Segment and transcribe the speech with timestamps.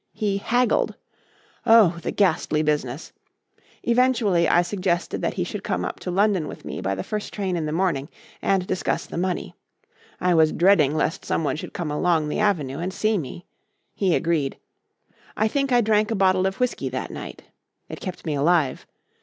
[0.13, 0.95] He haggled.
[1.63, 1.99] Oh!
[2.01, 3.13] the ghastly business!
[3.83, 7.31] Eventually I suggested that he should come up to London with me by the first
[7.31, 8.09] train in the morning
[8.41, 9.53] and discuss the money.
[10.19, 13.45] I was dreading lest someone should come along the avenue and see me.
[13.93, 14.57] He agreed.
[15.37, 17.43] I think I drank a bottle of whisky that night.
[17.87, 18.87] It kept me alive.